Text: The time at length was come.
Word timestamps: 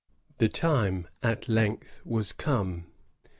The 0.39 0.49
time 0.49 1.07
at 1.21 1.47
length 1.47 2.01
was 2.03 2.33
come. 2.33 2.87